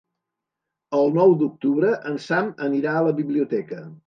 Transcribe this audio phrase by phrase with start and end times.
[0.99, 3.85] El nou d'octubre en Sam anirà a la biblioteca.